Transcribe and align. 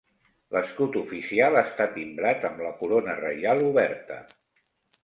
L'escut 0.55 0.95
oficial 1.01 1.59
està 1.61 1.87
timbrat 1.99 2.49
amb 2.51 2.65
la 2.69 2.73
corona 2.81 3.17
reial 3.21 3.65
oberta. 3.71 4.21